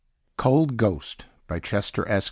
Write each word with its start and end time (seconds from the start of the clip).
COLD 0.35 0.77
GHOST 0.77 1.27
by 1.45 1.59
Chester 1.59 2.09
S. 2.09 2.19